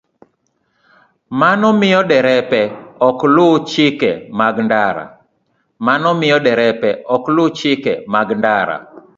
[1.39, 2.61] Mano miyo derepe
[3.07, 3.19] ok
[7.35, 8.75] luw chike mag ndara.